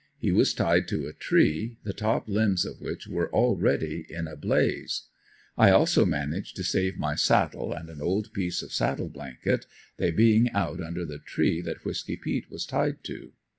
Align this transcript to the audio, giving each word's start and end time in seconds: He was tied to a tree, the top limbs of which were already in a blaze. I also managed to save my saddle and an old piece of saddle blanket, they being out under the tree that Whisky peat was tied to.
He 0.17 0.31
was 0.31 0.55
tied 0.55 0.87
to 0.87 1.05
a 1.05 1.13
tree, 1.13 1.77
the 1.83 1.93
top 1.93 2.27
limbs 2.27 2.65
of 2.65 2.81
which 2.81 3.05
were 3.07 3.31
already 3.31 4.07
in 4.09 4.27
a 4.27 4.35
blaze. 4.35 5.03
I 5.55 5.69
also 5.69 6.07
managed 6.07 6.55
to 6.55 6.63
save 6.63 6.97
my 6.97 7.13
saddle 7.13 7.71
and 7.71 7.87
an 7.87 8.01
old 8.01 8.33
piece 8.33 8.63
of 8.63 8.73
saddle 8.73 9.09
blanket, 9.09 9.67
they 9.97 10.09
being 10.09 10.49
out 10.53 10.81
under 10.81 11.05
the 11.05 11.19
tree 11.19 11.61
that 11.61 11.85
Whisky 11.85 12.17
peat 12.17 12.49
was 12.49 12.65
tied 12.65 13.03
to. 13.03 13.33